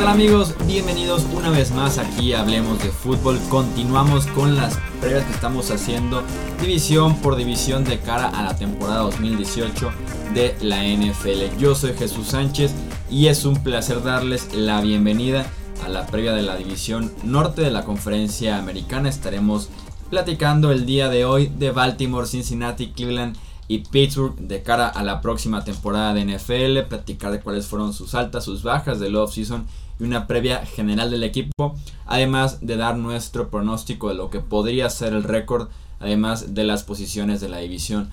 [0.00, 0.54] tal amigos?
[0.66, 3.38] Bienvenidos una vez más aquí Hablemos de Fútbol.
[3.50, 6.22] Continuamos con las previas que estamos haciendo
[6.58, 9.90] división por división de cara a la temporada 2018
[10.32, 11.58] de la NFL.
[11.58, 12.72] Yo soy Jesús Sánchez
[13.10, 15.44] y es un placer darles la bienvenida
[15.84, 19.10] a la previa de la división norte de la conferencia americana.
[19.10, 19.68] Estaremos
[20.08, 23.36] platicando el día de hoy de Baltimore, Cincinnati, Cleveland
[23.70, 28.16] y Pittsburgh de cara a la próxima temporada de NFL, platicar de cuáles fueron sus
[28.16, 29.64] altas, sus bajas del off-season
[30.00, 34.90] y una previa general del equipo, además de dar nuestro pronóstico de lo que podría
[34.90, 35.68] ser el récord,
[36.00, 38.10] además de las posiciones de la división.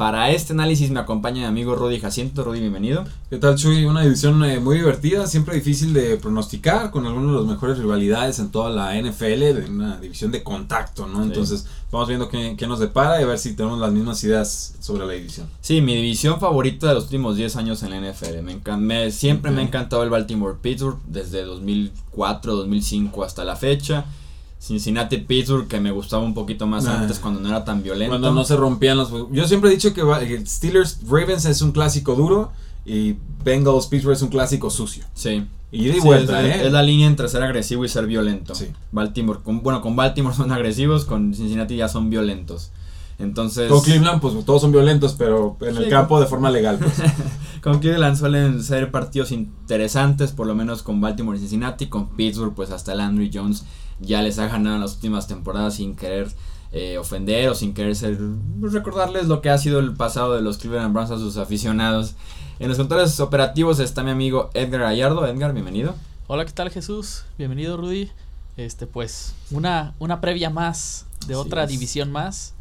[0.00, 2.42] Para este análisis me acompaña mi amigo Rudy Jacinto.
[2.42, 3.04] Rudy, bienvenido.
[3.28, 3.84] ¿Qué tal, Chuy?
[3.84, 8.38] Una división eh, muy divertida, siempre difícil de pronosticar, con algunas de las mejores rivalidades
[8.38, 11.22] en toda la NFL, una división de contacto, ¿no?
[11.22, 14.74] Entonces, vamos viendo qué, qué, nos depara y a ver si tenemos las mismas ideas
[14.80, 15.50] sobre la división.
[15.60, 18.40] Sí, mi división favorita de los últimos 10 años en la NFL.
[18.42, 24.06] Me, me siempre me ha encantado el Baltimore Pittsburgh, desde 2004, 2005 hasta la fecha.
[24.60, 28.10] Cincinnati Pittsburgh que me gustaba un poquito más antes cuando no era tan violento.
[28.10, 32.14] Cuando no se rompían los Yo siempre he dicho que Steelers Ravens es un clásico
[32.14, 32.52] duro
[32.84, 35.04] y Bengals Pittsburgh es un clásico sucio.
[35.14, 35.46] Sí.
[35.72, 36.66] Y de vuelta, es, ¿eh?
[36.66, 38.54] es, la línea entre ser agresivo y ser violento.
[38.54, 38.66] Sí.
[38.92, 42.70] Baltimore, con, bueno, con Baltimore son agresivos, con Cincinnati ya son violentos.
[43.18, 43.70] Entonces.
[43.70, 46.94] Con Cleveland, pues todos son violentos, pero en el campo de forma legal, pues.
[47.62, 51.86] con Cleveland suelen ser partidos interesantes, por lo menos con Baltimore y Cincinnati.
[51.86, 53.64] Con Pittsburgh, pues hasta Landry Jones
[54.00, 56.28] ya les ha ganado en las últimas temporadas sin querer
[56.72, 58.18] eh, ofender o sin querer ser,
[58.60, 62.14] pues, recordarles lo que ha sido el pasado de los Cleveland Browns a sus aficionados.
[62.58, 65.26] En los controles operativos está mi amigo Edgar Gallardo.
[65.26, 65.94] Edgar, bienvenido.
[66.26, 67.24] Hola, ¿qué tal Jesús?
[67.38, 68.10] Bienvenido Rudy.
[68.56, 71.70] Este pues una, una previa más de Así otra es.
[71.70, 72.54] división más.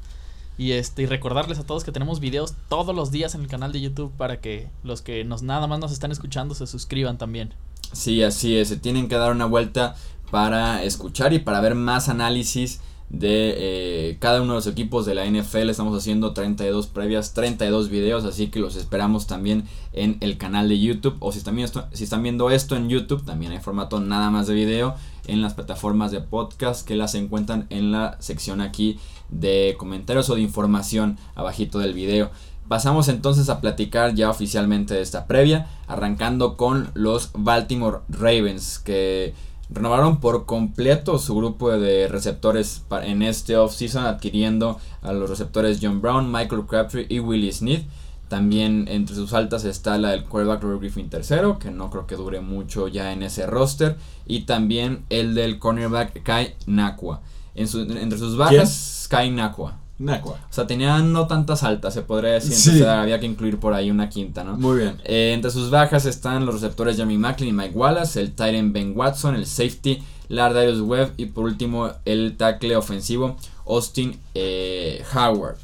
[0.58, 3.72] Y este y recordarles a todos que tenemos videos todos los días en el canal
[3.72, 7.54] de YouTube para que los que nos nada más nos están escuchando se suscriban también.
[7.92, 9.96] Sí, así es, se tienen que dar una vuelta
[10.32, 15.16] para escuchar y para ver más análisis de eh, cada uno de los equipos de
[15.16, 15.70] la NFL.
[15.70, 20.80] Estamos haciendo 32 previas, 32 videos, así que los esperamos también en el canal de
[20.80, 21.18] YouTube.
[21.20, 24.30] O si están, viendo esto, si están viendo esto en YouTube, también hay formato nada
[24.30, 29.00] más de video en las plataformas de podcast que las encuentran en la sección aquí
[29.30, 32.30] de comentarios o de información abajito del video.
[32.70, 39.34] Pasamos entonces a platicar ya oficialmente de esta previa, arrancando con los Baltimore Ravens que
[39.72, 46.00] renovaron por completo su grupo de receptores en este offseason, adquiriendo a los receptores John
[46.00, 47.88] Brown, Michael Crabtree y Willie Smith.
[48.28, 52.18] También entre sus altas está la del quarterback Robert Griffin III, que no creo que
[52.18, 53.98] dure mucho ya en ese roster.
[54.28, 57.22] Y también el del cornerback Kai Nakua.
[57.56, 59.79] En su, entre sus bajas, Kai Nakua.
[60.02, 62.54] O sea, tenían no tantas altas, se podría decir.
[62.54, 62.70] Sí.
[62.70, 64.58] Entonces había que incluir por ahí una quinta, ¿no?
[64.58, 64.98] Muy bien.
[65.04, 68.94] Eh, entre sus bajas están los receptores Jamie Macklin y Mike Wallace, el Tyrant Ben
[68.96, 73.36] Watson, el safety Lardarius Webb y por último el tackle ofensivo
[73.68, 75.58] Austin eh, Howard.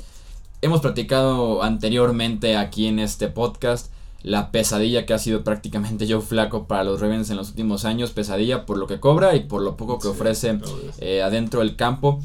[0.62, 3.92] Hemos platicado anteriormente aquí en este podcast
[4.24, 8.10] la pesadilla que ha sido prácticamente Joe Flaco para los Ravens en los últimos años,
[8.10, 10.60] pesadilla por lo que cobra y por lo poco que sí, ofrece
[10.98, 12.20] eh, adentro del campo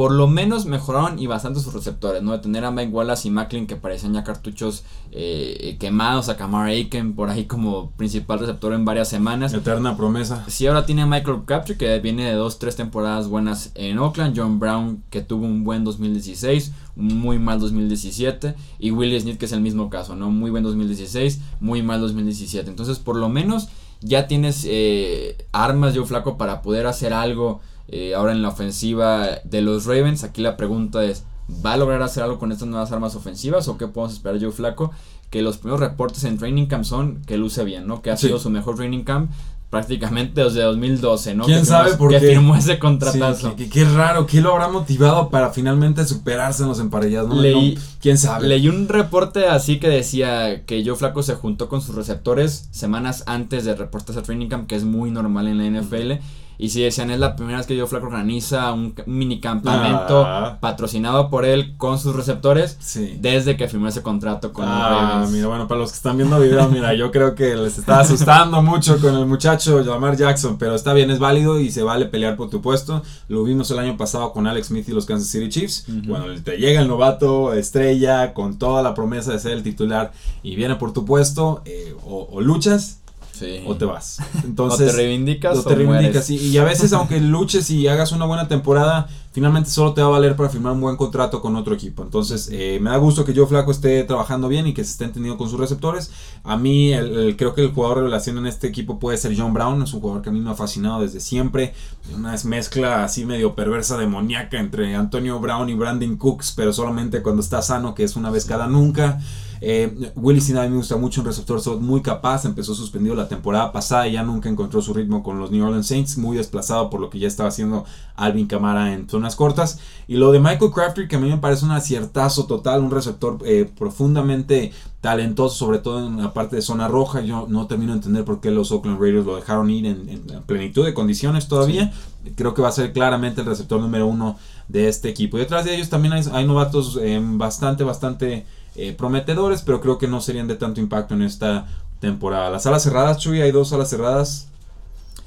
[0.00, 2.32] por lo menos mejoraron y bastante sus receptores, ¿no?
[2.32, 6.70] De tener a Mike Wallace y Macklin que parecían ya cartuchos eh, quemados, a Kamara
[6.70, 9.52] Aiken por ahí como principal receptor en varias semanas.
[9.52, 10.42] Eterna promesa.
[10.48, 14.34] Sí, ahora tiene a Michael Crabtree que viene de dos, tres temporadas buenas en Oakland,
[14.34, 19.44] John Brown que tuvo un buen 2016, un muy mal 2017 y Willie Smith que
[19.44, 20.30] es el mismo caso, ¿no?
[20.30, 22.70] Muy buen 2016, muy mal 2017.
[22.70, 23.68] Entonces, por lo menos
[24.00, 29.40] ya tienes eh, armas, Joe Flaco, para poder hacer algo eh, ahora en la ofensiva
[29.44, 30.24] de los Ravens.
[30.24, 31.24] Aquí la pregunta es,
[31.64, 34.52] ¿va a lograr hacer algo con estas nuevas armas ofensivas o qué podemos esperar Joe
[34.52, 34.92] Flaco?
[35.30, 38.02] Que los primeros reportes en Training Camp son que luce bien, ¿no?
[38.02, 39.30] Que ha sido su mejor Training Camp
[39.70, 41.44] prácticamente desde 2012, ¿no?
[41.44, 42.30] ¿Quién que sabe por que qué?
[42.30, 43.50] firmó ese contratazo.
[43.50, 47.30] Sí, que, qué raro, ¿qué lo habrá motivado para finalmente superarse en los emparellados?
[47.30, 47.40] ¿no?
[47.40, 48.48] Leí, no, ¿Quién sabe?
[48.48, 53.22] Leí un reporte así que decía que Joe Flaco se juntó con sus receptores semanas
[53.26, 56.20] antes de reportarse a Training Camp, que es muy normal en la NFL.
[56.62, 60.58] Y si decían, es la primera vez que Joe Flaco organiza un mini campamento Ah.
[60.60, 63.16] patrocinado por él con sus receptores Sí.
[63.18, 66.68] desde que firmó ese contrato con Ah, mira, bueno, para los que están viendo video,
[66.68, 70.92] mira, yo creo que les está asustando mucho con el muchacho Lamar Jackson, pero está
[70.92, 73.02] bien, es válido y se vale pelear por tu puesto.
[73.28, 75.86] Lo vimos el año pasado con Alex Smith y los Kansas City Chiefs.
[75.88, 76.08] Ujú.
[76.08, 80.12] Bueno, te llega el novato estrella con toda la promesa de ser el titular
[80.42, 82.99] y viene por tu puesto, eh, o, o luchas
[83.40, 83.64] Sí.
[83.66, 84.18] o te vas.
[84.34, 86.28] O Entonces, te reivindicas o o, te reivindicas.
[86.28, 90.08] Y, y a veces, aunque luches y hagas una buena temporada, finalmente solo te va
[90.08, 92.02] a valer para firmar un buen contrato con otro equipo.
[92.02, 95.04] Entonces, eh, me da gusto que Joe Flaco esté trabajando bien y que se esté
[95.04, 96.10] entendiendo con sus receptores.
[96.44, 96.92] A mí,
[97.38, 100.22] creo que el jugador revelación en este equipo puede ser John Brown, es un jugador
[100.22, 101.72] que a mí me ha fascinado desde siempre.
[102.14, 107.40] Una mezcla así medio perversa, demoníaca entre Antonio Brown y Brandon Cooks, pero solamente cuando
[107.40, 109.20] está sano, que es una vez cada nunca.
[109.62, 114.08] Eh, Willy Sinai me gusta mucho, un receptor muy capaz, empezó suspendido la temporada pasada
[114.08, 117.10] y ya nunca encontró su ritmo con los New Orleans Saints, muy desplazado por lo
[117.10, 117.84] que ya estaba haciendo
[118.16, 119.78] Alvin Camara en zonas cortas.
[120.08, 123.38] Y lo de Michael Crafty que a mí me parece un aciertazo total, un receptor
[123.44, 127.20] eh, profundamente talentoso, sobre todo en la parte de zona roja.
[127.20, 130.84] Yo no termino de entender por qué los Oakland Raiders lo dejaron ir en, plenitud
[130.84, 131.92] de condiciones todavía.
[132.34, 134.36] Creo que va a ser claramente el receptor número uno
[134.68, 135.36] de este equipo.
[135.36, 138.46] Y detrás de ellos también hay, novatos eh, bastante, bastante
[138.76, 141.66] eh, prometedores, pero creo que no serían de tanto impacto en esta
[142.00, 142.50] temporada.
[142.50, 144.48] Las alas cerradas, Chuy, hay dos alas cerradas.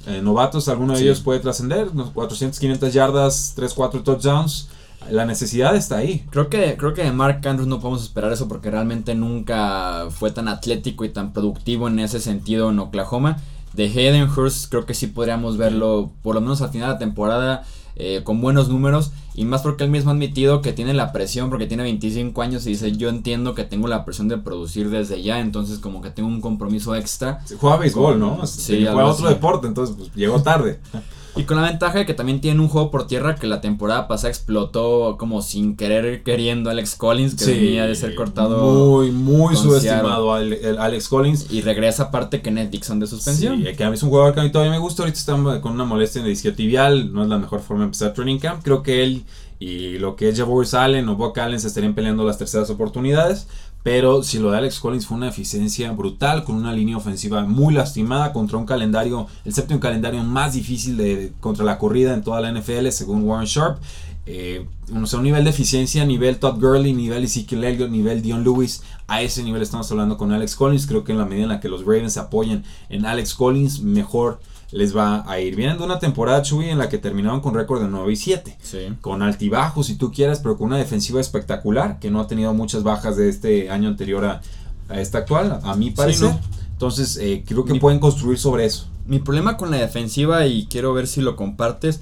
[0.06, 4.70] Eh, novatos, alguno de ellos puede trascender, 400, 500 yardas, 3, 4 touchdowns.
[5.10, 6.26] La necesidad está ahí.
[6.30, 10.32] Creo que, creo que de Mark Andrews no podemos esperar eso porque realmente nunca fue
[10.32, 13.38] tan atlético y tan productivo en ese sentido en Oklahoma.
[13.74, 17.00] De Hayden Hurst creo que sí podríamos verlo por lo menos al final de la
[17.00, 17.64] temporada
[17.96, 21.50] eh, con buenos números y más porque él mismo ha admitido que tiene la presión
[21.50, 25.22] porque tiene 25 años y dice yo entiendo que tengo la presión de producir desde
[25.22, 27.42] ya, entonces como que tengo un compromiso extra.
[27.60, 28.46] juega béisbol, ¿no?
[28.46, 30.80] Sí, juega otro deporte, entonces pues, llegó tarde.
[31.36, 34.08] Y con la ventaja de que también tiene un juego por tierra que la temporada
[34.08, 38.64] pasada explotó como sin querer queriendo Alex Collins, que venía de ser cortado.
[38.72, 41.48] Muy, muy subestimado el, Alex Collins.
[41.50, 43.64] Y regresa aparte Kenneth Dixon de suspensión.
[43.64, 45.04] Sí, que a mí es un jugador que a mí todavía me gusta.
[45.04, 47.12] Ahorita está con una molestia en el isquiotibial.
[47.12, 48.62] No es la mejor forma de empezar training camp.
[48.64, 49.26] Creo que él
[49.64, 53.48] y lo que es Javoris Allen o Buck Allen se estarían peleando las terceras oportunidades.
[53.84, 57.74] Pero si lo de Alex Collins fue una eficiencia brutal, con una línea ofensiva muy
[57.74, 62.40] lastimada contra un calendario, el séptimo calendario más difícil de, contra la corrida en toda
[62.40, 63.80] la NFL, según Warren Sharp.
[64.26, 68.84] Eh, un nivel de eficiencia, nivel Todd Gurley, nivel Ezekiel Elliott, nivel Dion Lewis.
[69.08, 70.88] A ese nivel estamos hablando con Alex Collins.
[70.88, 73.82] Creo que en la medida en la que los Ravens se apoyen en Alex Collins,
[73.82, 74.40] mejor
[74.74, 75.56] les va a ir.
[75.56, 78.58] Vienen de una temporada, Chuy, en la que terminaron con récord de 9 y 7.
[79.02, 82.84] Con altibajos, si tú quieres, pero con una defensiva espectacular, que no ha tenido muchas
[82.84, 84.42] bajas de este año anterior a,
[84.90, 86.32] esta actual, a mi parecer.
[86.72, 88.88] Entonces, eh, creo que pueden construir sobre eso.
[89.06, 92.02] Mi problema con la defensiva, y quiero ver si lo compartes,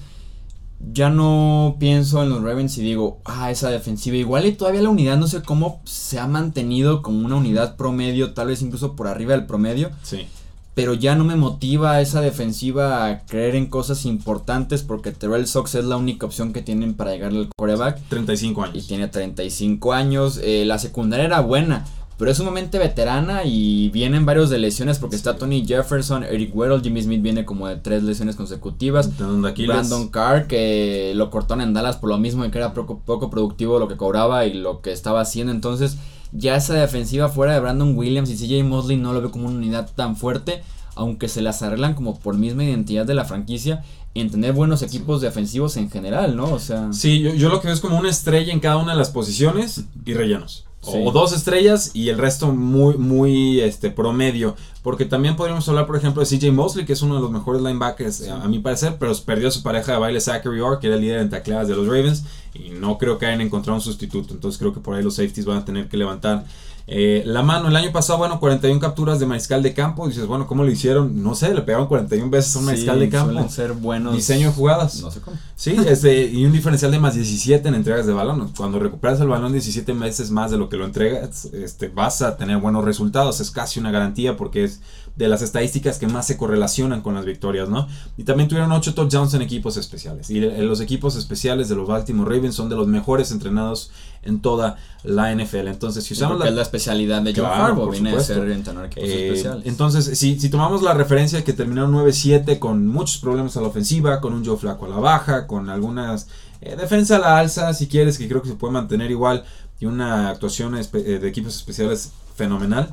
[0.94, 4.17] ya no pienso en los Ravens y digo, ah, esa defensiva.
[4.17, 8.33] Igual y todavía la unidad no sé cómo se ha mantenido como una unidad promedio,
[8.33, 9.91] tal vez incluso por arriba del promedio.
[10.01, 10.27] Sí
[10.73, 15.75] pero ya no me motiva esa defensiva a creer en cosas importantes porque Terrell Sox
[15.75, 18.00] es la única opción que tienen para llegar al coreback.
[18.07, 18.75] 35 años.
[18.77, 20.39] Y tiene 35 años.
[20.41, 21.85] Eh, la secundaria era buena,
[22.18, 26.81] pero es sumamente veterana y vienen varios de lesiones porque está Tony Jefferson, Eric Weddle,
[26.81, 29.09] Jimmy Smith viene como de tres lesiones consecutivas.
[29.17, 33.29] Brandon Carr, que lo cortaron en Dallas por lo mismo y que era poco, poco
[33.29, 35.51] productivo lo que cobraba y lo que estaba haciendo.
[35.51, 35.97] Entonces
[36.31, 39.57] ya esa defensiva fuera de Brandon Williams y CJ Mosley no lo veo como una
[39.57, 40.63] unidad tan fuerte,
[40.95, 43.83] aunque se las arreglan como por misma identidad de la franquicia
[44.13, 46.51] en tener buenos equipos defensivos en general, ¿no?
[46.51, 46.91] O sea.
[46.91, 49.09] Sí, yo, yo lo que veo es como una estrella en cada una de las
[49.09, 50.65] posiciones y rellenos.
[50.83, 54.55] O dos estrellas y el resto muy, muy este, promedio.
[54.81, 57.61] Porque también podríamos hablar, por ejemplo, de CJ Mosley, que es uno de los mejores
[57.61, 61.01] linebackers, a, mi parecer, pero perdió su pareja de baile Zachary Orr, que era el
[61.01, 62.23] líder en tacleadas de los Ravens,
[62.55, 64.33] y no creo que hayan encontrado un sustituto.
[64.33, 66.45] Entonces creo que por ahí los safeties van a tener que levantar
[66.87, 70.07] eh, la mano, el año pasado, bueno, 41 capturas de mariscal de campo.
[70.07, 71.21] Dices, bueno, ¿cómo lo hicieron?
[71.21, 73.50] No sé, le pegaron 41 veces a un mariscal de campo.
[73.50, 74.15] ser buenos.
[74.15, 75.01] Diseño de jugadas.
[75.01, 75.38] No sé cómo.
[75.55, 78.51] Sí, este, y un diferencial de más 17 en entregas de balón.
[78.57, 82.35] Cuando recuperas el balón 17 veces más de lo que lo entregas, este, vas a
[82.38, 83.39] tener buenos resultados.
[83.39, 84.70] Es casi una garantía porque es
[85.15, 87.87] de las estadísticas que más se correlacionan con las victorias, ¿no?
[88.17, 90.29] Y también tuvieron 8 touchdowns en equipos especiales.
[90.29, 93.91] Y los equipos especiales de los Baltimore Ravens son de los mejores entrenados
[94.23, 95.67] en toda la NFL.
[95.67, 99.09] Entonces, si usamos la, es la especialidad de John Harbaugh, viene de ser entrenar equipos
[99.09, 99.65] eh, especiales.
[99.65, 104.21] Entonces, si, si tomamos la referencia que terminaron 9-7 con muchos problemas a la ofensiva,
[104.21, 106.27] con un Joe Flaco a la baja, con algunas
[106.61, 109.43] eh, defensa a la alza, si quieres, que creo que se puede mantener igual,
[109.79, 112.89] y una actuación eh, de equipos especiales fenomenal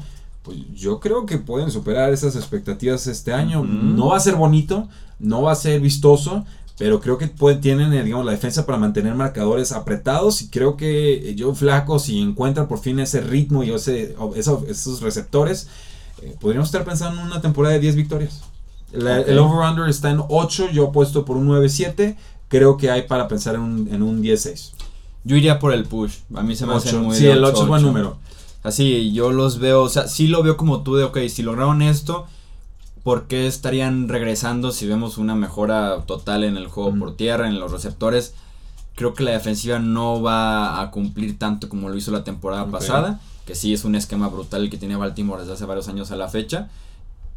[0.48, 3.62] pues yo creo que pueden superar esas expectativas este año.
[3.64, 4.88] No va a ser bonito,
[5.18, 6.46] no va a ser vistoso,
[6.78, 10.78] pero creo que pueden, tienen eh, digamos, la defensa para mantener marcadores apretados y creo
[10.78, 15.68] que yo Flaco, si encuentra por fin ese ritmo y ese, esos receptores,
[16.22, 18.40] eh, podríamos estar pensando en una temporada de 10 victorias.
[18.94, 22.16] El over-under está en 8, yo puesto por un 9-7,
[22.48, 24.70] creo que hay para pensar en un, en un 10-6.
[25.24, 27.68] Yo iría por el push, a mí se me hace muy Sí, el 8 es
[27.68, 28.16] buen número.
[28.62, 31.80] Así, yo los veo, o sea, sí lo veo como tú de, ok, si lograron
[31.80, 32.26] esto,
[33.04, 37.60] ¿por qué estarían regresando si vemos una mejora total en el juego por tierra, en
[37.60, 38.34] los receptores?
[38.96, 43.20] Creo que la defensiva no va a cumplir tanto como lo hizo la temporada pasada,
[43.46, 46.16] que sí es un esquema brutal el que tiene Baltimore desde hace varios años a
[46.16, 46.68] la fecha.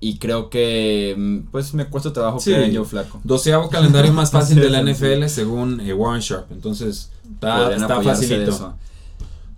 [0.04, 2.50] Y creo que mm, pues me cuesta trabajo Sí.
[2.51, 3.22] creer en Joe Flaco.
[3.24, 4.82] Doceavo calendario más fácil de la.
[4.82, 6.51] NFL según eh, Warren Sharp.
[6.51, 8.74] Entonces, está, está facilito.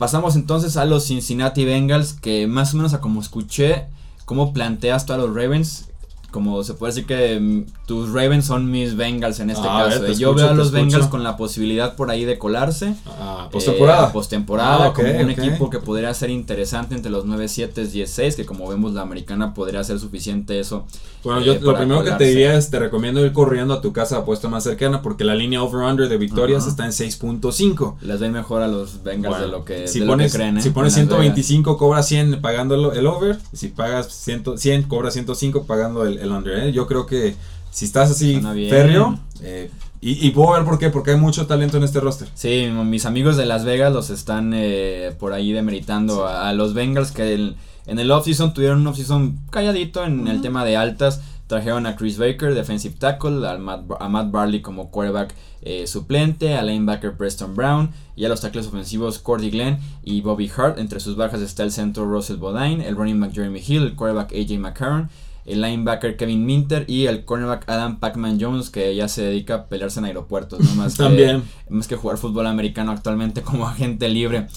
[0.03, 3.86] Pasamos entonces a los Cincinnati Bengals, que más o menos a como escuché,
[4.25, 5.91] cómo planteas tú a los Ravens,
[6.33, 9.93] como se puede decir que mm, tus Ravens son mis Bengals en este Ah, ver,
[9.93, 10.05] caso.
[10.05, 10.15] te eh.
[10.15, 12.95] Yo escucho, veo a los Bengals con la posibilidad por ahí de colarse.
[13.05, 14.07] Ah, eh, postemporada.
[14.07, 18.09] a postemporada, Ah, como un equipo que podría ser interesante entre los 9, 7, 10,
[18.09, 20.85] 6, que como vemos la americana podría ser suficiente eso.
[21.23, 23.93] Bueno, eh, yo lo primero que te diría es te recomiendo ir corriendo a tu
[23.93, 26.71] casa de apuesta más cercana porque la línea over-under de victorias Ajá.
[26.71, 27.95] está en 6.5.
[28.01, 30.37] Les ven mejor a los Bengals Bueno, de lo que, si de pones, lo que
[30.43, 30.57] creen.
[30.57, 30.61] ¿eh?
[30.61, 31.33] si pones en Las Vegas.
[31.45, 36.32] 125 cobras 100 pagando el, over, si pagas 100, 100 cobras 105 pagando el, el
[36.32, 36.58] under.
[36.63, 36.72] ¿eh?
[36.72, 37.36] Yo creo que
[37.72, 38.36] si estás así
[38.70, 39.70] férreo, eh,
[40.01, 42.27] y, y puedo ver por qué, porque hay mucho talento en este roster.
[42.36, 46.74] Sí, mis amigos de Las Vegas los están eh, por ahí demeritando a, a los
[46.74, 51.22] Bengals que el- en el offseason tuvieron un offseason calladito en el tema de altas.
[51.48, 56.68] Trajeron a Chris Baker, defensive tackle, Matt, a Matt Barley como quarterback eh, suplente, al
[56.68, 60.80] linebacker Preston Brown y a los tackles ofensivos Cordy Glenn y Bobby Hart.
[60.80, 64.32] Entre sus bajas está el centro Russell Bodine, el running back Jeremy Hill, el quarterback
[64.34, 65.10] AJ McCarron,
[65.45, 69.65] el linebacker Kevin Minter y el cornerback Adam Pacman Jones que ya se dedica a
[69.67, 70.75] pelearse en aeropuertos, ¿no?
[70.75, 71.43] Más que- También.
[71.69, 74.47] más que jugar fútbol americano actualmente como agente libre.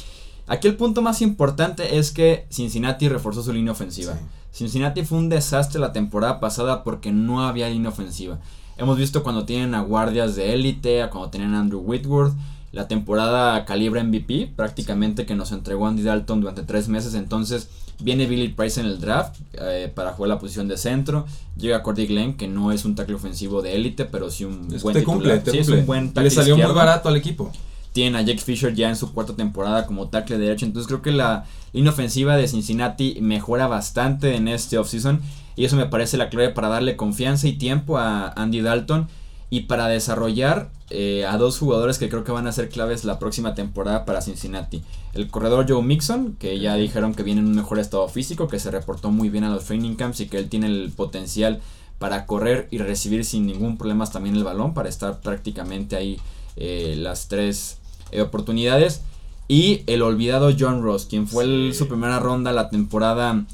[0.49, 4.14] Aquí el punto más importante es que Cincinnati reforzó su línea ofensiva.
[4.14, 4.21] Sí.
[4.52, 8.38] Cincinnati fue un desastre la temporada pasada porque no había línea ofensiva.
[8.78, 12.35] Hemos visto cuando tienen a guardias de élite, a cuando tienen a Andrew Whitworth.
[12.73, 17.14] La temporada calibre MVP, prácticamente que nos entregó Andy Dalton durante tres meses.
[17.14, 17.69] Entonces
[18.00, 21.26] viene Billy Price en el draft eh, para jugar la posición de centro.
[21.57, 24.83] Llega Cordy Glenn, que no es un tackle ofensivo de élite, pero sí un Es-
[24.83, 25.05] buen te titular.
[25.05, 27.50] cumple, te Sí, es un buen le salió muy barato al equipo.
[27.93, 30.67] Tienen a Jake Fisher ya en su cuarta temporada como tackle derecho.
[30.67, 35.21] Entonces creo que la línea ofensiva de Cincinnati mejora bastante en este offseason.
[35.57, 39.09] Y eso me parece la clave para darle confianza y tiempo a Andy Dalton.
[39.49, 43.19] Y para desarrollar eh, a dos jugadores que creo que van a ser claves la
[43.21, 44.83] próxima temporada para Cincinnati.
[45.15, 48.59] El corredor Joe Mixon, que ya dijeron que viene en un mejor estado físico, que
[48.59, 51.61] se reportó muy bien a los training camps y que él tiene el potencial
[51.99, 56.19] para correr y recibir sin ningún problema también el balón, para estar prácticamente ahí
[56.57, 57.79] eh, las tres
[58.11, 59.03] eh, oportunidades.
[59.49, 63.45] Y el olvidado John Ross, quien fue el- su primera ronda la temporada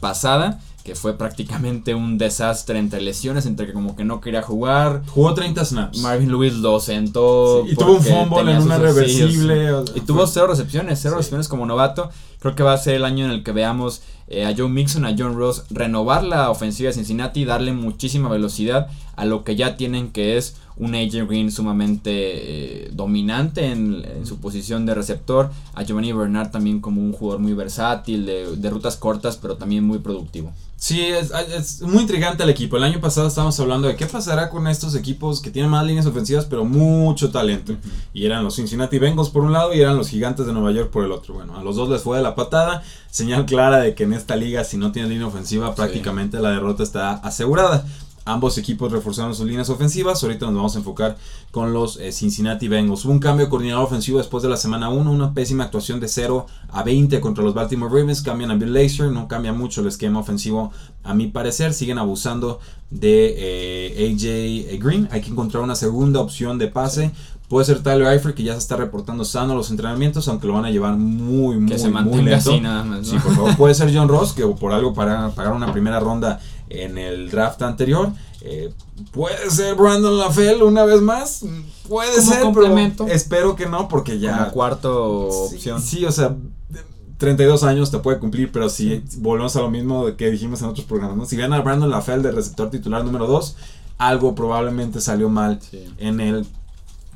[0.00, 5.02] pasada, que fue prácticamente un desastre entre lesiones, entre que como que no quería jugar.
[5.08, 5.98] Jugó 30 snaps.
[5.98, 7.64] Marvin Lewis lo sentó.
[7.66, 9.70] Sí, y tuvo un fumble en una reversible.
[9.70, 11.18] o sea, y tuvo cero recepciones, cero Sí.
[11.18, 12.08] recepciones como novato.
[12.40, 15.04] Creo que va a ser el año en el que veamos eh, a Joe Mixon,
[15.04, 19.76] a John Ross, renovar la ofensiva de Cincinnati, darle muchísima velocidad a lo que ya
[19.76, 25.50] tienen, que es un AJ Green sumamente eh, dominante en, en su posición de receptor.
[25.74, 29.84] A Giovanni Bernard también como un jugador muy versátil, de, de rutas cortas, pero también
[29.84, 30.52] muy productivo.
[30.76, 32.76] Sí, es, es muy intrigante el equipo.
[32.76, 36.06] El año pasado estábamos hablando de qué pasará con estos equipos que tienen más líneas
[36.06, 37.74] ofensivas, pero mucho talento.
[38.14, 40.90] Y eran los Cincinnati Bengals por un lado y eran los Gigantes de Nueva York
[40.90, 41.34] por el otro.
[41.34, 42.82] Bueno, a los dos les fue de la patada.
[43.10, 46.82] Señal clara de que en esta liga, si no tienes línea ofensiva, prácticamente la derrota
[46.82, 47.84] está asegurada.
[48.28, 50.22] Ambos equipos reforzaron sus líneas ofensivas.
[50.22, 51.16] Ahorita nos vamos a enfocar
[51.50, 53.06] con los eh, Cincinnati Bengals.
[53.06, 55.10] Hubo un cambio de coordinador ofensivo después de la semana 1.
[55.10, 58.20] Una pésima actuación de 0 a 20 contra los Baltimore Ravens.
[58.20, 59.10] Cambian a Bill Lazor.
[59.10, 60.72] No cambia mucho el esquema ofensivo
[61.04, 61.72] a mi parecer.
[61.72, 65.08] Siguen abusando de eh, AJ Green.
[65.10, 67.12] Hay que encontrar una segunda opción de pase.
[67.48, 70.52] Puede ser Tyler Eifert que ya se está reportando sano a los entrenamientos, aunque lo
[70.52, 72.50] van a llevar muy, muy, Que se muy lento.
[72.52, 72.98] así nada más.
[72.98, 73.04] ¿no?
[73.04, 73.56] Sí, por favor.
[73.56, 77.62] Puede ser John Ross, que por algo para pagar una primera ronda en el draft
[77.62, 78.10] anterior.
[78.42, 78.70] Eh,
[79.10, 81.42] puede ser Brandon LaFell una vez más.
[81.88, 83.04] Puede Como ser, complemento.
[83.04, 84.36] pero espero que no, porque ya.
[84.38, 85.80] Como cuarto Sí, opción.
[85.82, 86.36] Sí, o sea,
[87.16, 90.86] 32 años te puede cumplir, pero si volvemos a lo mismo que dijimos en otros
[90.86, 91.24] programas, ¿no?
[91.26, 93.56] Si ven a Brandon LaFell de receptor titular número 2,
[93.98, 95.84] algo probablemente salió mal Sí.
[95.98, 96.46] en el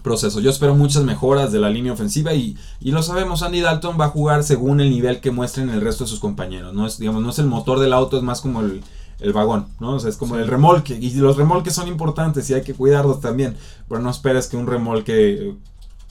[0.02, 0.40] proceso.
[0.40, 4.06] Yo espero muchas mejoras de la línea ofensiva y, y lo sabemos, Andy Dalton va
[4.06, 6.74] a jugar según el nivel que muestren el resto de sus compañeros.
[6.74, 8.82] No es, digamos, no es el motor del auto, es más como el,
[9.20, 9.94] el vagón, ¿no?
[9.94, 10.42] O sea, es como Sí.
[10.42, 10.98] el remolque.
[11.00, 13.56] Y los remolques son importantes y hay que cuidarlos también.
[13.88, 15.54] Pero no esperes que un remolque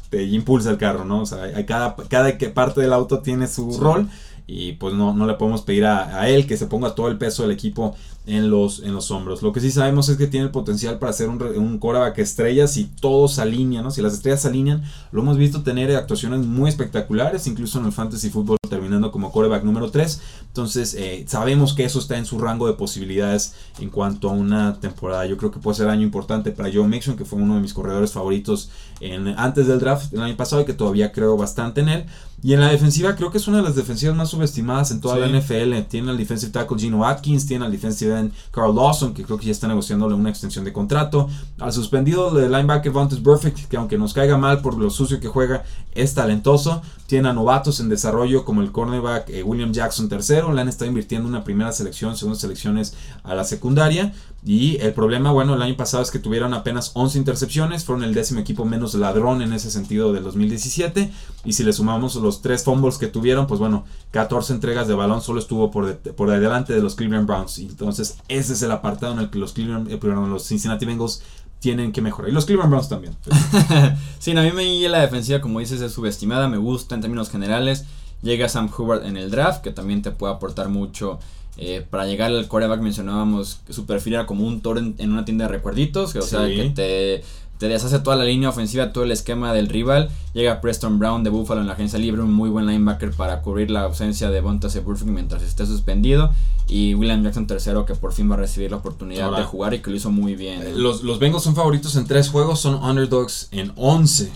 [0.10, 1.22] te impulse el carro, ¿no?
[1.22, 3.80] O sea, cada, cada que parte del auto tiene su Sí.
[3.80, 4.10] rol.
[4.48, 7.18] Y pues no, no le podemos pedir a, a él que se ponga todo el
[7.18, 9.42] peso del equipo en los, en los hombros.
[9.42, 12.68] Lo que sí sabemos es que tiene el potencial para ser un, un quarterback estrella
[12.68, 13.92] si todos se alinean, ¿no?
[13.92, 17.92] Si las estrellas se alinean, lo hemos visto tener actuaciones muy espectaculares, incluso en el
[17.92, 20.22] fantasy fútbol terminando como quarterback número 3.
[20.48, 24.80] Entonces, eh, sabemos que eso está en su rango de posibilidades en cuanto a una
[24.80, 25.26] temporada.
[25.26, 27.74] Yo creo que puede ser año importante para Joe Mixon, que fue uno de mis
[27.74, 31.90] corredores favoritos en, antes del draft el año pasado y que todavía creo bastante en
[31.90, 32.06] él.
[32.44, 35.18] Y en la defensiva creo que es una de las defensivas más subestimadas en toda
[35.18, 35.88] la NFL.
[35.88, 38.11] Tiene al defensive tackle Gino Atkins, tiene al defensive
[38.52, 41.30] Carl Lawson, que creo que ya está negociándole una extensión de contrato.
[41.60, 45.28] Al suspendido de linebacker Vontaze Perfect, que aunque nos caiga mal por lo sucio que
[45.28, 45.64] juega,
[45.94, 46.82] es talentoso.
[47.08, 50.54] Tiene a novatos en desarrollo como el cornerback eh, William Jackson III.
[50.54, 54.14] Le han estado invirtiendo una primera selección, segunda selecciones a la secundaria.
[54.44, 58.16] Y el problema, bueno, el año pasado es que tuvieron apenas 11 intercepciones, fueron el
[58.16, 61.12] décimo equipo menos ladrón en ese sentido del 2017.
[61.46, 65.22] Y si le sumamos los tres fumbles que tuvieron, pues bueno, 14 entregas de balón
[65.22, 67.60] solo estuvo por, por delante de los Cleveland Browns.
[67.60, 71.22] Y entonces ese es el apartado en el que los, Cleveland, eh, los Cincinnati Bengals
[71.60, 72.32] tienen que mejorar.
[72.32, 73.16] Y los Cleveland Browns también.
[74.20, 77.86] sí, a mí me la defensiva, como dices, es subestimada, me gusta en términos generales.
[78.24, 81.20] Llega Sam Hubbard en el draft, que también te puede aportar mucho
[81.58, 85.26] eh, para llegar al coreback mencionábamos que su perfil era como un toro en, una
[85.26, 87.24] tienda de recuerditos, que, o sea, que te,
[87.58, 90.10] te, deshace toda la línea ofensiva, todo el esquema del rival.
[90.34, 93.70] Llega Preston Brown de Buffalo en la agencia libre, un muy buen linebacker para cubrir
[93.70, 96.32] la ausencia de Bontas Burfict mientras esté suspendido.
[96.68, 99.80] Y William Jackson tercero que por fin va a recibir la oportunidad de jugar y
[99.80, 100.82] que lo hizo muy bien.
[100.82, 104.32] Los, los Bengals son favoritos en tres juegos, son underdogs en 11.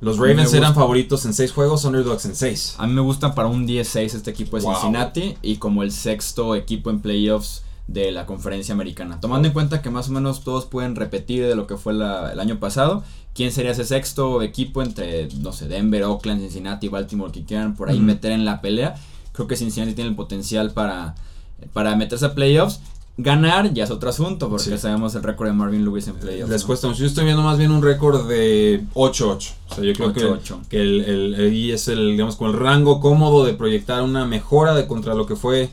[0.00, 2.76] Los Ravens eran favoritos en 6 juegos, underdogs en 6.
[2.78, 6.54] A mí me gusta para un 10-6 este equipo de Cincinnati y como el sexto
[6.54, 9.20] equipo en playoffs de la conferencia americana.
[9.20, 12.02] Tomando en cuenta que más o menos todos pueden repetir de lo que fue el
[12.02, 13.02] año pasado,
[13.34, 17.88] ¿quién sería ese sexto equipo entre, no sé, Denver, Oakland, Cincinnati, Baltimore, que quieran por
[17.88, 18.94] ahí meter en la pelea?
[19.32, 21.16] Creo que Cincinnati tiene el potencial para,
[21.72, 22.80] para meterse a playoffs
[23.20, 26.50] Ganar ya es otro asunto, porque sabemos el récord de Marvin Lewis en playoffs.
[26.50, 29.50] Después Yo estoy viendo más bien un récord de 8-8.
[29.70, 33.44] O sea, yo creo que, que el, el, es el, digamos, con el rango cómodo
[33.44, 35.68] de proyectar una mejora de contra lo que fue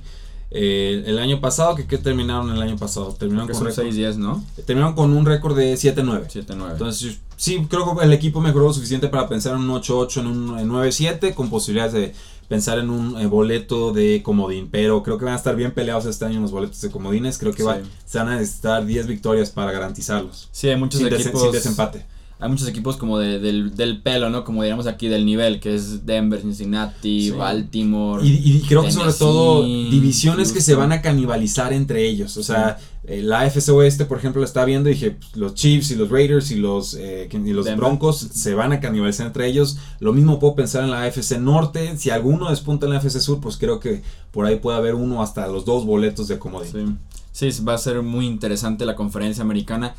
[0.50, 1.76] eh, el año pasado.
[1.76, 3.14] que ¿Qué terminaron el año pasado?
[3.14, 4.44] Terminaron con 6-10, ¿no?
[4.66, 6.28] Terminaron con un récord de 7-9.
[6.28, 6.72] 7-9.
[6.72, 10.28] Entonces, sí, creo que el equipo mejoró lo suficiente para pensar en un 8-8, en
[10.28, 12.16] un 9-7, con posibilidades de
[12.48, 16.06] pensar en un eh, boleto de comodín, pero creo que van a estar bien peleados
[16.06, 17.38] este año los boletos de comodines.
[17.38, 20.50] Creo que va, se van a necesitar 10 victorias para garantizarlos.
[20.52, 21.42] Sí, hay muchos equipos.
[21.42, 22.06] sin desempate.
[22.46, 24.44] Hay muchos equipos como de, del, pelo, ¿no?
[24.44, 28.24] Como diríamos aquí, del nivel, que es Denver, Cincinnati, Baltimore.
[28.24, 32.38] Y, creo que sobre todo divisiones que se van a canibalizar entre ellos.
[32.38, 32.78] O sea,
[33.08, 35.96] eh, la AFC Oeste, por ejemplo, la está viendo y dije, pues, los Chiefs y
[35.96, 39.80] los Raiders y los, eh, y los Broncos se van a canibalizar entre ellos.
[40.00, 41.98] Lo mismo puedo pensar en la AFC Norte.
[41.98, 45.24] Si alguno despunta en la AFC Sur, pues creo que por ahí puede haber uno
[45.24, 47.00] hasta los dos boletos de comodín.
[47.32, 47.52] Sí.
[47.52, 49.96] sí, va a ser muy interesante la conferencia americana.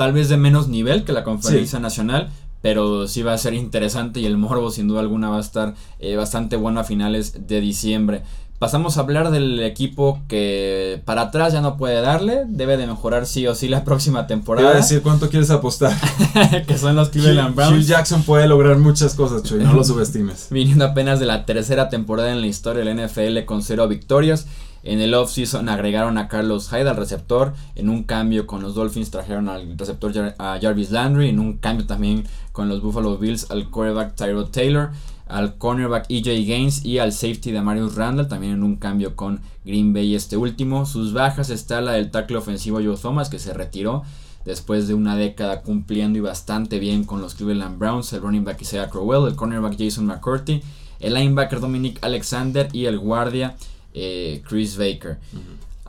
[0.00, 2.30] Tal vez de menos nivel que la conferencia nacional,
[2.62, 5.74] pero sí va a ser interesante y el morbo sin duda alguna va a estar
[5.98, 8.22] eh, bastante bueno a finales de diciembre.
[8.58, 13.26] Pasamos a hablar del equipo que para atrás ya no puede darle, debe de mejorar
[13.26, 14.70] sí o sí la próxima temporada.
[14.70, 15.94] Te decir cuánto quieres apostar.
[16.66, 17.76] que son los Cleveland Browns.
[17.76, 20.46] Hugh Jackson puede lograr muchas cosas, Chuy, no lo subestimes.
[20.50, 24.46] Viniendo apenas de la tercera temporada en la historia del NFL con cero victorias.
[24.82, 27.54] En el offseason agregaron a Carlos Hyde al receptor.
[27.74, 31.28] En un cambio con los Dolphins trajeron al receptor a Jarvis Landry.
[31.28, 34.90] En un cambio también con los Buffalo Bills al quarterback Tyro Taylor
[35.30, 39.40] al cornerback EJ Gaines y al safety de Marius Randall, también en un cambio con
[39.64, 40.86] Green Bay este último.
[40.86, 44.02] Sus bajas está la del tackle ofensivo Joe Thomas, que se retiró
[44.44, 48.60] después de una década cumpliendo y bastante bien con los Cleveland Browns, el running back
[48.60, 50.62] Isaiah Crowell, el cornerback Jason McCourty,
[50.98, 53.56] el linebacker Dominic Alexander y el guardia
[53.94, 55.18] eh, Chris Baker.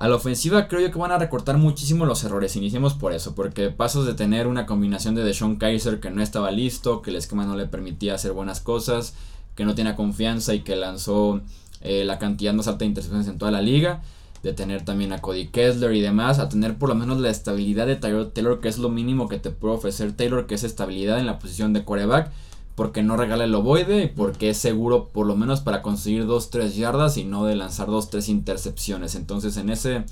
[0.01, 2.55] A la ofensiva creo yo que van a recortar muchísimo los errores.
[2.55, 6.49] Iniciemos por eso, porque pasas de tener una combinación de Deshaun Kaiser que no estaba
[6.49, 9.13] listo, que el esquema no le permitía hacer buenas cosas,
[9.55, 11.41] que no tiene confianza y que lanzó
[11.81, 14.01] eh, la cantidad más alta de intercepciones en toda la liga.
[14.41, 17.85] De tener también a Cody Kessler y demás, a tener por lo menos la estabilidad
[17.85, 21.27] de Taylor, que es lo mínimo que te puede ofrecer Taylor, que es estabilidad en
[21.27, 22.31] la posición de quarterback
[22.75, 26.71] porque no regala el ovoide y porque es seguro por lo menos para conseguir 2-3
[26.71, 29.15] yardas y no de lanzar 2-3 intercepciones.
[29.15, 30.05] Entonces en ese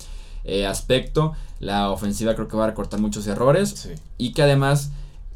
[0.44, 4.92] eh, aspecto la ofensiva creo que va a recortar muchos errores y que además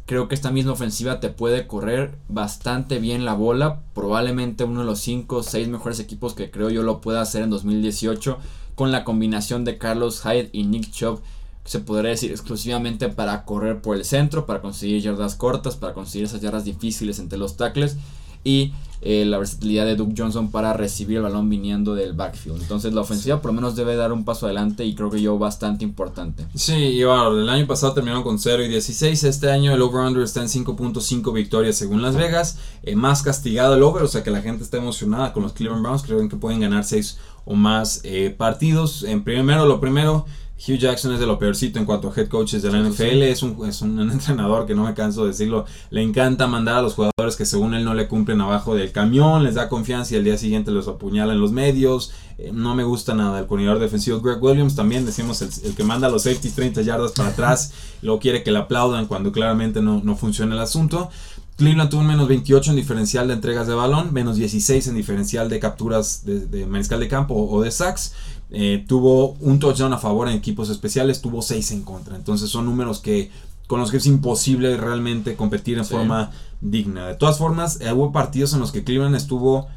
[0.05, 3.81] creo que esta misma ofensiva te puede correr bastante bien la bola.
[3.93, 7.43] Probablemente uno de los 5 o 6 mejores equipos que creo yo lo pueda hacer
[7.43, 8.37] en 2018
[8.75, 11.21] con la combinación de Carlos Hyde y Nick Chubb
[11.65, 16.25] se podría decir exclusivamente para correr por el centro, para conseguir yardas cortas, para conseguir
[16.25, 17.97] esas yardas difíciles entre los tackles.
[18.43, 18.73] y
[19.05, 22.61] eh, la versatilidad de Duke Johnson para recibir el balón viniendo del backfield.
[22.61, 25.37] Entonces la ofensiva por lo menos debe dar un paso adelante y creo que yo
[25.37, 26.45] bastante importante.
[26.55, 30.23] Sí, y bueno, el año pasado terminaron con 0 y 16, este año el over-under
[30.23, 34.31] está en 5.5 victorias según Las Vegas, eh, más castigado el over, o sea que
[34.31, 37.99] la gente está emocionada con los Cleveland Browns, creen que pueden ganar 6 o más
[38.05, 39.03] eh, partidos.
[39.03, 40.25] En primero, lo primero,
[40.65, 43.23] Hugh Jackson es de lo peorcito en cuanto a head coaches de la NFL.
[43.23, 45.65] Es un, es un entrenador que no me canso de decirlo.
[45.89, 49.43] Le encanta mandar a los jugadores que según él no le cumplen abajo del camión.
[49.43, 52.13] Les da confianza y al día siguiente los apuñala en los medios.
[52.37, 53.39] Eh, no me gusta nada.
[53.39, 57.29] El coordinador defensivo Greg Williams también decimos el, que manda los safeties 30 yardas para
[57.29, 57.73] atrás.
[58.01, 61.09] luego quiere que le aplaudan cuando claramente no, no funciona el asunto.
[61.57, 65.49] Cleveland tuvo un menos 28 en diferencial de entregas de balón, menos 16 en diferencial
[65.49, 68.13] de capturas de, de mariscal de campo o de sacks.
[68.55, 72.15] Eh, tuvo un touchdown a favor en equipos especiales, tuvo 6 en contra.
[72.15, 73.31] Entonces son números que
[73.67, 77.07] con los que es imposible realmente competir en forma digna.
[77.07, 79.67] De todas formas, eh, hubo partidos en los que Cleveland estuvo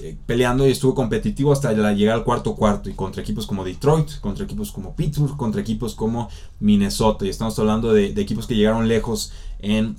[0.00, 4.18] eh, peleando y estuvo competitivo hasta llegar al cuarto cuarto y contra equipos como Detroit,
[4.20, 7.26] contra equipos como Pittsburgh, contra equipos como Minnesota.
[7.26, 9.94] Y estamos hablando de, de equipos que llegaron lejos en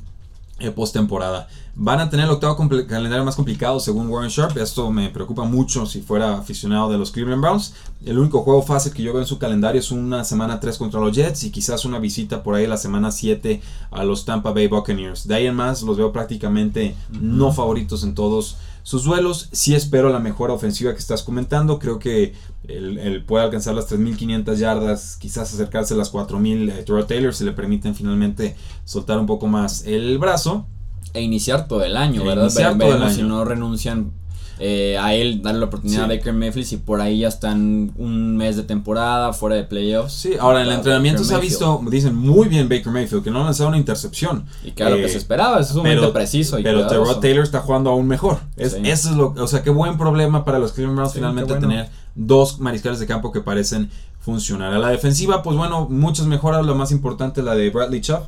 [0.60, 1.48] eh, postemporada.
[1.76, 2.56] Van a tener el octavo
[2.88, 4.56] calendario más complicado según Warren Sharp.
[4.58, 7.74] Esto me preocupa mucho si fuera aficionado de los Cleveland Browns.
[8.06, 11.02] El único juego fácil que yo veo en su calendario es una semana 3 contra
[11.02, 14.68] los Jets y quizás una visita por ahí la semana 7 a los Tampa Bay
[14.68, 15.28] Buccaneers.
[15.28, 19.50] De ahí en más los veo prácticamente no favoritos en todos sus duelos.
[19.52, 21.80] Sí espero la mejor ofensiva que estás comentando.
[21.80, 22.34] Creo que
[22.67, 27.52] él, puede alcanzar las 3.500 yardas, quizás acercarse a las 4.000 eh, Taylor si le
[27.52, 30.67] permiten finalmente soltar un poco más el brazo.
[31.13, 32.43] E iniciar todo el año, e ¿verdad?
[32.43, 33.15] Iniciar todo el año.
[33.15, 34.12] Si no renuncian
[34.60, 38.38] eh, a él darle la oportunidad a Baker Mayfield y por ahí ya están un
[38.38, 40.13] mes de temporada fuera de playoffs.
[40.13, 43.41] Sí, ahora en el entrenamiento se ha visto, dicen muy bien Baker Mayfield, que no
[43.41, 44.46] ha lanzado una intercepción.
[44.63, 46.58] Y que lo que se eh, esperaba, es sumamente preciso.
[46.60, 48.39] Y pero Terrell Taylor está jugando aún mejor.
[48.56, 51.89] Es, Eso es lo, o sea, qué buen problema para los Cleveland Browns finalmente tener
[52.15, 53.89] dos mariscales de campo que parecen
[54.26, 54.74] funcionar.
[54.74, 56.66] A la defensiva, pues bueno, muchas mejoras.
[56.66, 58.24] Lo más importante la de Bradley Chubb.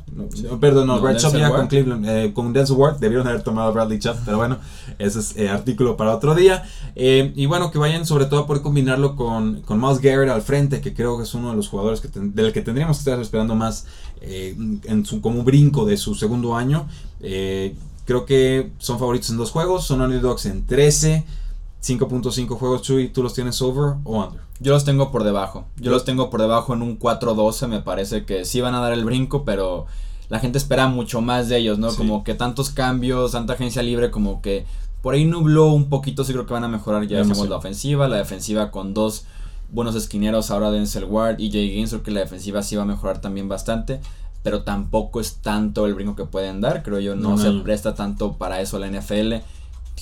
[0.60, 2.98] Perdón, no, Bradley Chubb ya con Cleveland, eh, con Denzel Ward.
[3.00, 4.58] Debieron haber tomado a Bradley Chubb, pero bueno,
[5.00, 6.62] ese es eh, artículo para otro día.
[6.94, 10.42] Eh, y bueno, que vayan sobre todo a poder combinarlo con, con Miles Garrett al
[10.42, 13.20] frente, que creo que es uno de los jugadores que del que tendríamos que estar
[13.20, 13.86] esperando más
[14.20, 16.86] en su, como brinco de su segundo año.
[17.18, 21.24] creo que son favoritos en dos juegos, son underdogs en 13.
[21.82, 24.40] 5.5 juegos, Chuy, ¿tú los tienes over o under?
[24.60, 25.66] Yo los tengo por debajo.
[25.76, 27.68] Yo los tengo por debajo en un 4-12.
[27.68, 29.86] Me parece que sí van a dar el brinco, pero
[30.28, 31.94] la gente espera mucho más de ellos, ¿no?
[31.94, 34.66] Como que tantos cambios, tanta agencia libre, como que
[35.00, 36.24] por ahí nubló un poquito.
[36.24, 37.06] Sí creo que van a mejorar.
[37.06, 39.24] Ya decimos la ofensiva, la defensiva con dos
[39.70, 41.90] buenos esquineros ahora Denzel Ward y Jay Gaines.
[41.90, 44.00] Creo que la defensiva sí va a mejorar también bastante.
[44.42, 46.82] Pero tampoco es tanto el brinco que pueden dar.
[46.82, 49.34] Creo yo no, se presta tanto para eso la NFL.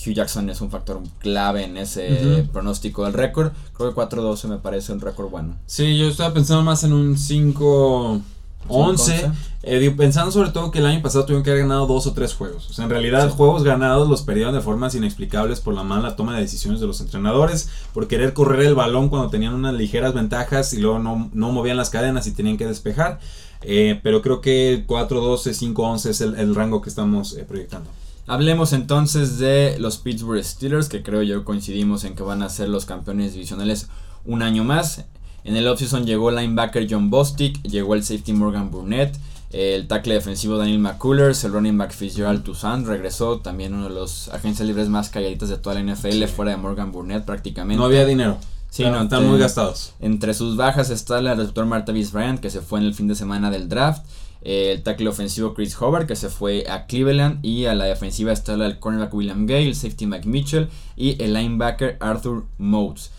[0.05, 3.51] Hugh Jackson es un factor clave en ese pronóstico del récord.
[3.73, 5.55] Creo que 4-12 me parece un récord bueno.
[5.65, 8.21] Sí, yo estaba pensando más en un 5...
[8.69, 9.31] 11,
[9.63, 12.33] eh, pensando sobre todo que el año pasado tuvieron que haber ganado dos o tres
[12.33, 12.69] juegos.
[12.69, 16.35] O sea, en realidad, juegos ganados los perdieron de formas inexplicables por la mala toma
[16.35, 20.73] de decisiones de los entrenadores, por querer correr el balón cuando tenían unas ligeras ventajas
[20.73, 23.19] y luego no, movían las cadenas y tenían que despejar.
[23.61, 27.89] Eh, pero creo que 4-12, 5-11 es el, rango que estamos eh, proyectando.
[28.29, 32.67] Hablemos entonces de los Pittsburgh Steelers, que creo yo coincidimos en que van a ser
[32.67, 33.87] los campeones divisionales
[34.25, 35.05] un año más.
[35.45, 39.17] En el offseason llegó el linebacker John Bostic, llegó el safety Morgan Burnett,
[39.51, 44.27] el tackle defensivo Daniel McCullers, el running back Fitzgerald Toussaint regresó, también uno de los
[44.27, 47.79] agencias libres más calladitas de toda la NFL, fuera de Morgan Burnett prácticamente.
[47.79, 48.39] No había dinero.
[48.69, 49.93] Sí, no, están muy gastados.
[49.99, 53.15] Entre sus bajas está el receptor Martavis Bryant, que se fue en el fin de
[53.15, 54.05] semana del draft
[54.41, 58.53] el tackle ofensivo Chris Howard que se fue a Cleveland y a la defensiva está
[58.53, 63.11] el cornerback William Gale, el safety Mike Mitchell y el linebacker Arthur Motes.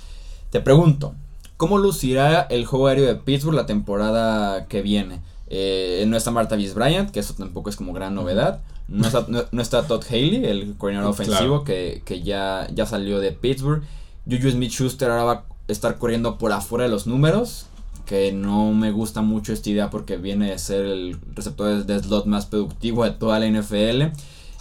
[0.51, 1.15] Te pregunto,
[1.57, 5.21] ¿cómo lucirá el juego aéreo de Pittsburgh la temporada que viene?
[5.49, 8.61] Eh, no está Marta Bryant, que eso tampoco es como gran novedad.
[8.89, 13.83] No está, Todd Haley, el coordinador ofensivo, que, ya, ya salió de Pittsburgh.
[14.31, 17.67] Juju Smith Schuster ahora va a estar corriendo por afuera de los números
[18.09, 22.25] que no me gusta mucho esta idea porque viene de ser el receptor de slot
[22.25, 24.15] más productivo de toda la NFL.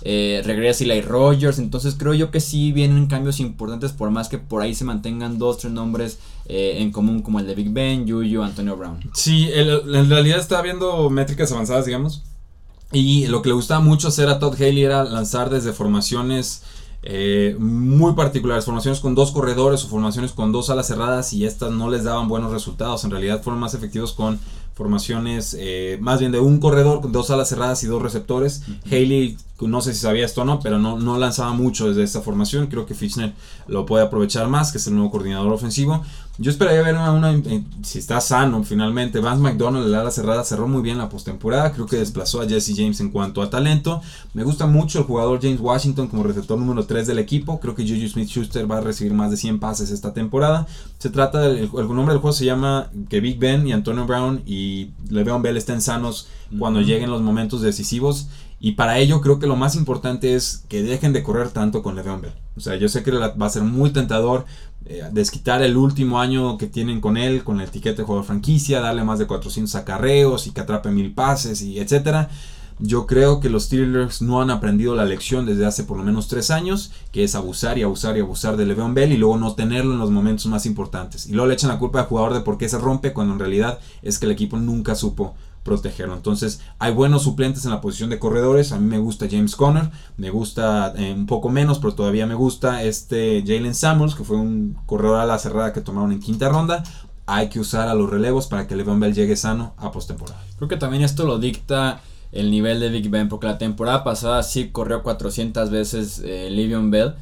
[0.03, 4.37] Eh, regresa Eli Rogers, entonces creo yo que sí vienen cambios importantes por más que
[4.37, 8.07] por ahí se mantengan dos, tres nombres eh, en común como el de Big Ben,
[8.07, 8.99] Juju, Antonio Brown.
[9.13, 12.23] Sí, en realidad está viendo métricas avanzadas, digamos.
[12.91, 16.63] Y lo que le gustaba mucho hacer a Todd Haley era lanzar desde formaciones
[17.03, 21.71] eh, muy particulares, formaciones con dos corredores o formaciones con dos alas cerradas y estas
[21.71, 24.39] no les daban buenos resultados, en realidad fueron más efectivos con
[24.77, 28.61] formaciones eh, más bien de un corredor con dos alas cerradas y dos receptores.
[28.85, 32.21] Haley, no sé si sabía esto o no, pero no, no lanzaba mucho desde esta
[32.21, 32.67] formación.
[32.67, 33.33] Creo que Fischner
[33.67, 36.03] lo puede aprovechar más, que es el nuevo coordinador ofensivo.
[36.39, 39.19] Yo esperaría ver una, eh, si está sano finalmente.
[39.19, 41.71] Vance McDonald, el ala cerrada, cerró muy bien la postemporada.
[41.71, 44.01] Creo que desplazó a Jesse James en cuanto a talento.
[44.35, 47.59] Me gusta mucho el jugador James Washington como receptor número 3 del equipo.
[47.59, 50.67] Creo que Juju Smith Schuster va a recibir más de 100 pases esta temporada.
[50.99, 54.43] Se trata, del, el, nombre del juego se llama que Big Ben y Antonio Brown
[54.45, 54.66] y
[55.09, 56.27] Le'Veon Bell estén sanos
[56.59, 58.27] cuando lleguen los momentos decisivos.
[58.59, 61.95] Y para ello creo que lo más importante es que dejen de correr tanto con
[61.95, 62.33] Le'Veon Bell.
[62.55, 64.45] O sea, yo sé que va a ser muy tentador
[64.85, 68.79] eh, desquitar el último año que tienen con él, con la etiqueta de jugador franquicia,
[68.79, 72.29] darle más de 400 acarreos y que atrape mil pases y etcétera.
[72.79, 76.27] Yo creo que los Steelers no han aprendido la lección desde hace por lo menos
[76.27, 79.55] tres años, que es abusar y abusar y abusar de Le'Veon Bell y luego no
[79.55, 81.25] tenerlo en los momentos más importantes.
[81.25, 83.39] Y luego le echan la culpa al jugador de por qué se rompe cuando en
[83.39, 86.15] realidad es que el equipo nunca supo protegerlo.
[86.15, 88.71] Entonces, hay buenos suplentes en la posición de corredores.
[88.71, 92.35] A mí me gusta James Conner, me gusta eh, un poco menos, pero todavía me
[92.35, 96.47] gusta este Jalen Samuels, que fue un corredor a la cerrada que tomaron en quinta
[96.47, 96.83] ronda.
[97.25, 100.41] Hay que usar a los relevos para que Le'Veon Bell llegue sano a postemporada.
[100.57, 102.01] Creo que también esto lo dicta
[102.39, 106.91] el nivel de Big Ben, porque la temporada pasada sí corrió 400 veces eh, Le'Veon
[106.91, 107.15] Bell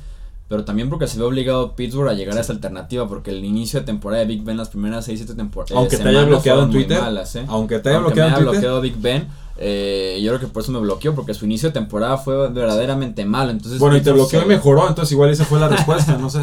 [0.48, 3.80] pero también porque se ve obligado Pittsburgh a llegar a esa alternativa, porque el inicio
[3.80, 5.72] de temporada de Big Ben, las primeras 6-7 temporadas.
[5.72, 7.00] Eh, Aunque te haya bloqueado en Twitter.
[7.00, 7.46] ¿eh?
[7.48, 8.52] Aunque te haya bloqueado en Twitter.
[8.54, 9.28] bloqueado Big Ben.
[9.58, 13.26] Eh, yo creo que por eso me bloqueó, porque su inicio de temporada fue verdaderamente
[13.26, 13.52] malo.
[13.52, 16.42] Entonces, bueno, y te bloqueó y mejoró, entonces igual esa fue la respuesta, no sé.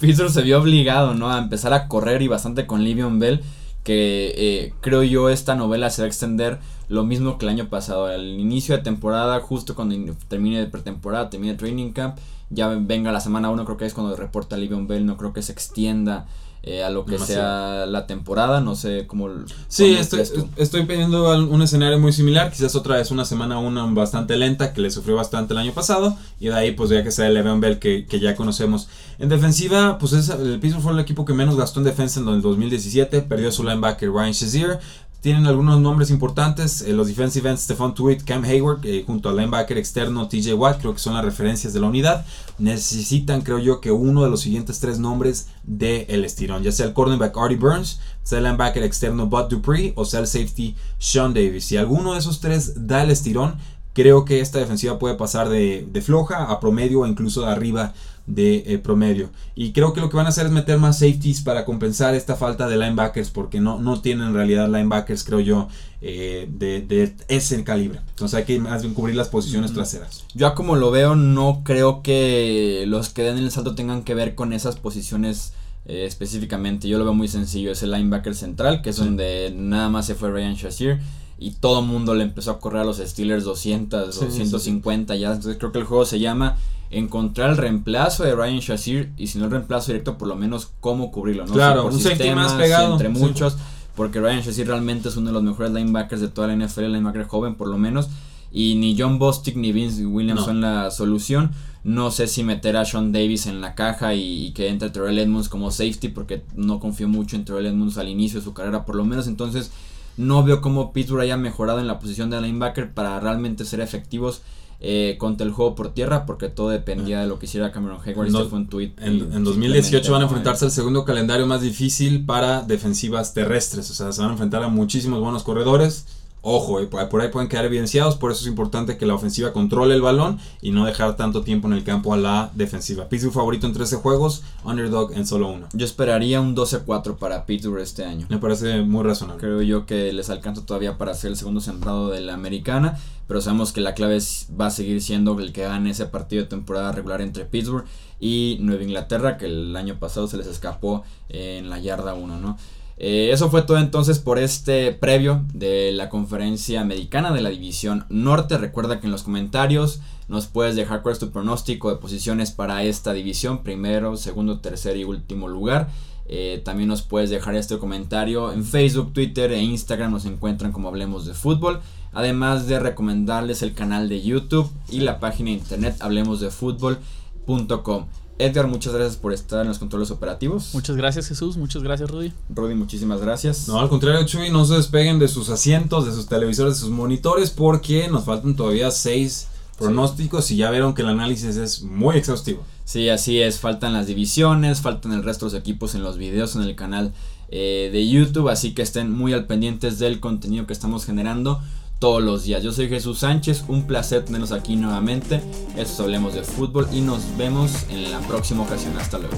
[0.00, 1.30] Pittsburgh se vio obligado, ¿no?
[1.30, 3.42] A empezar a correr y bastante con Livion Bell,
[3.84, 8.06] que creo yo esta novela se va a extender lo mismo que el año pasado.
[8.06, 9.94] Al inicio de temporada, justo cuando
[10.26, 12.18] termine de pretemporada, termine el training camp
[12.50, 15.42] ya venga la semana 1, creo que es cuando reporta Livion Bell, no creo que
[15.42, 16.26] se extienda
[16.66, 19.28] eh, a lo que sea la temporada, no sé cómo...
[19.68, 20.22] Sí, estoy,
[20.56, 24.80] estoy pidiendo un escenario muy similar, quizás otra vez una semana 1 bastante lenta que
[24.80, 27.60] le sufrió bastante el año pasado y de ahí pues ya que sea el Le'Veon
[27.60, 28.88] Bell que, que, ya conocemos.
[29.18, 32.28] En defensiva, pues es, el Pittsburgh fue el equipo que menos gastó en defensa en
[32.28, 34.80] el 2017, perdió su linebacker Ryan Shazier,
[35.24, 39.38] tienen algunos nombres importantes, eh, los defensive ends Stephon Tweed, Cam Hayward, eh, junto al
[39.38, 42.26] linebacker externo TJ Watt, creo que son las referencias de la unidad.
[42.58, 46.84] Necesitan, creo yo, que uno de los siguientes tres nombres dé el estirón, ya sea
[46.84, 51.32] el cornerback Artie Burns, sea el linebacker externo Bud Dupree o sea el safety Sean
[51.32, 51.64] Davis.
[51.64, 53.56] Si alguno de esos tres da el estirón,
[53.94, 57.94] creo que esta defensiva puede pasar de, de floja a promedio o incluso de arriba
[58.26, 59.30] de eh, promedio.
[59.54, 62.36] Y creo que lo que van a hacer es meter más safeties para compensar esta
[62.36, 65.68] falta de linebackers, porque no, no tienen en realidad linebackers, creo yo,
[66.00, 68.00] eh, de, ese calibre.
[68.10, 70.24] Entonces hay que más bien cubrir las posiciones traseras.
[70.34, 74.34] Yo como lo veo, no creo que los que den el salto tengan que ver
[74.34, 75.52] con esas posiciones.
[75.86, 77.70] Eh, específicamente, yo lo veo muy sencillo.
[77.70, 80.98] Es el linebacker central, que es donde nada más se fue Ryan Shazier
[81.38, 85.28] y todo el mundo le empezó a correr a los Steelers 200 o 150 ya.
[85.28, 86.56] Entonces creo que el juego se llama
[86.98, 90.72] encontrar el reemplazo de Ryan Shazir y si no el reemplazo directo, por lo menos
[90.80, 91.52] cómo cubrirlo, ¿no?
[91.52, 92.92] Claro, un sistemas, más pegado.
[92.92, 93.56] Entre muchos,
[93.94, 97.24] porque Ryan Shazir realmente es uno de los mejores linebackers de toda la NFL, linebacker
[97.24, 98.08] joven por lo menos.
[98.50, 101.50] Y ni John Bostic ni Vince Williams son la solución.
[101.82, 105.48] No sé si meter a Sean Davis en la caja y, que entre Terrell Edmonds
[105.48, 108.94] como safety, porque no confío mucho en Terrell Edmonds al inicio de su carrera, por
[108.94, 109.26] lo menos.
[109.26, 109.72] Entonces,
[110.16, 114.42] no veo cómo Pittsburgh haya mejorado en la posición de linebacker para realmente ser efectivos
[114.86, 118.30] eh, contra el juego por tierra, porque todo dependía de lo que hiciera Cameron Hayward.
[118.30, 122.60] No, fue un tweet en, 2018 van a enfrentarse al segundo calendario más difícil para
[122.60, 123.90] defensivas terrestres.
[123.90, 126.04] O sea, se van a enfrentar a muchísimos buenos corredores
[126.46, 129.94] Ojo, eh, por ahí pueden quedar evidenciados, por eso es importante que la ofensiva controle
[129.94, 133.08] el balón y no dejar tanto tiempo en el campo a la defensiva.
[133.08, 135.68] Pittsburgh favorito en 13 juegos, underdog en solo uno.
[135.72, 138.26] Yo esperaría un 12-4 para Pittsburgh este año.
[138.28, 139.40] Me parece muy razonable.
[139.40, 143.40] Creo yo que les alcanza todavía para ser el segundo sembrado de la americana, pero
[143.40, 144.18] sabemos que la clave
[144.60, 147.86] va a seguir siendo el que gane ese partido de temporada regular entre Pittsburgh
[148.20, 152.58] y Nueva Inglaterra, que el año pasado se les escapó en la yarda 1, ¿no?
[152.96, 158.06] Eh, eso fue todo entonces por este previo de la conferencia americana de la división
[158.08, 158.58] norte.
[158.58, 162.84] Recuerda que en los comentarios nos puedes dejar cuál es tu pronóstico de posiciones para
[162.84, 165.88] esta división, primero, segundo, tercer y último lugar.
[166.26, 170.10] Eh, también nos puedes dejar este comentario en Facebook, Twitter e Instagram.
[170.10, 171.80] Nos encuentran como Hablemos de Fútbol.
[172.12, 178.06] Además de recomendarles el canal de YouTube y la página de internet hablemosdefutbol.com.
[178.38, 180.70] Edgar, muchas gracias por estar en los controles operativos.
[180.74, 182.32] Muchas gracias Jesús, muchas gracias Rudy.
[182.48, 183.68] Rudy, muchísimas gracias.
[183.68, 186.90] No, al contrario Chuy, no se despeguen de sus asientos, de sus televisores, de sus
[186.90, 192.16] monitores, porque nos faltan todavía seis pronósticos y ya vieron que el análisis es muy
[192.16, 192.64] exhaustivo.
[192.84, 196.56] Sí, así es, faltan las divisiones, faltan el resto de los equipos en los videos
[196.56, 197.12] en el canal
[197.48, 201.60] eh, de YouTube, así que estén muy al pendientes del contenido que estamos generando
[202.04, 202.62] todos los días.
[202.62, 205.40] Yo soy Jesús Sánchez, un placer tenerlos aquí nuevamente.
[205.74, 208.94] Esto hablemos de fútbol y nos vemos en la próxima ocasión.
[208.98, 209.34] Hasta luego.